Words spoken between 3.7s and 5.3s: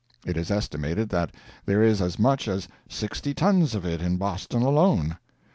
of it in Boston alone.